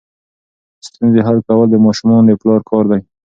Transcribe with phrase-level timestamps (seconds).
[0.87, 3.01] ستونزې حل کول د ماشومانو د پلار کار دی.